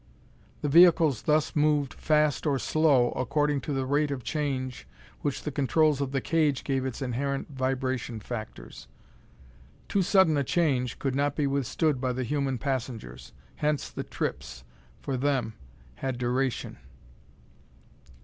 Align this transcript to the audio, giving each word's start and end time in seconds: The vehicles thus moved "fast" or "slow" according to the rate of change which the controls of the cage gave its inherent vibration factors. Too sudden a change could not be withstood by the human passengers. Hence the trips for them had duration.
The 0.63 0.67
vehicles 0.67 1.21
thus 1.21 1.55
moved 1.55 1.93
"fast" 1.93 2.47
or 2.47 2.57
"slow" 2.57 3.11
according 3.11 3.61
to 3.61 3.71
the 3.71 3.85
rate 3.85 4.09
of 4.09 4.23
change 4.23 4.87
which 5.21 5.43
the 5.43 5.51
controls 5.51 6.01
of 6.01 6.11
the 6.11 6.21
cage 6.21 6.63
gave 6.63 6.87
its 6.87 7.03
inherent 7.03 7.51
vibration 7.51 8.19
factors. 8.19 8.87
Too 9.87 10.01
sudden 10.01 10.37
a 10.37 10.43
change 10.43 10.97
could 10.97 11.13
not 11.13 11.35
be 11.35 11.45
withstood 11.45 12.01
by 12.01 12.13
the 12.13 12.23
human 12.23 12.57
passengers. 12.57 13.31
Hence 13.57 13.91
the 13.91 14.03
trips 14.03 14.63
for 15.01 15.17
them 15.17 15.53
had 15.97 16.17
duration. 16.17 16.77